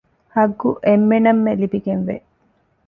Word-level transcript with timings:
ޙައްޤު 0.33 0.69
އެންމެނަށްމެ 0.85 1.51
ލިބިގެންވޭ 1.61 2.15